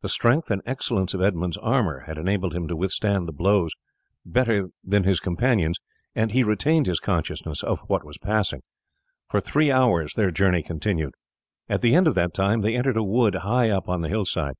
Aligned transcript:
The 0.00 0.08
strength 0.08 0.50
and 0.50 0.60
excellence 0.66 1.14
of 1.14 1.22
Edmund's 1.22 1.56
armour 1.58 2.00
had 2.08 2.18
enabled 2.18 2.52
him 2.52 2.66
to 2.66 2.74
withstand 2.74 3.28
the 3.28 3.32
blows 3.32 3.70
better 4.26 4.70
than 4.82 5.04
his 5.04 5.20
companions, 5.20 5.78
and 6.16 6.32
he 6.32 6.42
retained 6.42 6.88
his 6.88 6.98
consciousness 6.98 7.62
of 7.62 7.78
what 7.86 8.02
was 8.04 8.18
passing. 8.18 8.62
For 9.30 9.38
three 9.40 9.70
hours 9.70 10.14
their 10.14 10.32
journey 10.32 10.64
continued. 10.64 11.14
At 11.68 11.80
the 11.80 11.94
end 11.94 12.08
of 12.08 12.16
that 12.16 12.34
time 12.34 12.62
they 12.62 12.74
entered 12.74 12.96
a 12.96 13.04
wood 13.04 13.36
high 13.36 13.70
up 13.70 13.88
on 13.88 14.00
the 14.00 14.08
hillside. 14.08 14.56